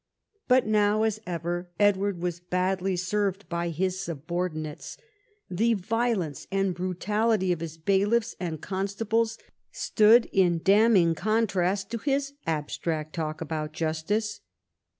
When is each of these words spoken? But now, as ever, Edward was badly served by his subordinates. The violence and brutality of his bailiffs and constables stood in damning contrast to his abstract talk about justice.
But 0.47 0.65
now, 0.65 1.03
as 1.03 1.19
ever, 1.27 1.69
Edward 1.79 2.23
was 2.23 2.39
badly 2.39 2.95
served 2.95 3.47
by 3.49 3.69
his 3.69 3.99
subordinates. 3.99 4.97
The 5.47 5.75
violence 5.75 6.47
and 6.51 6.73
brutality 6.73 7.51
of 7.51 7.59
his 7.59 7.77
bailiffs 7.77 8.35
and 8.39 8.59
constables 8.59 9.37
stood 9.71 10.25
in 10.31 10.59
damning 10.63 11.13
contrast 11.13 11.91
to 11.91 11.99
his 11.99 12.33
abstract 12.47 13.13
talk 13.13 13.41
about 13.41 13.73
justice. 13.73 14.41